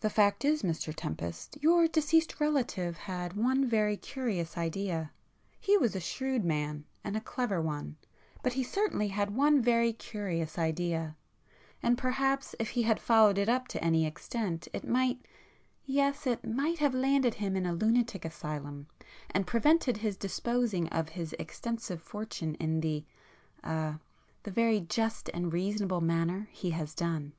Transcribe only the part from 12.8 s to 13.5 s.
had followed it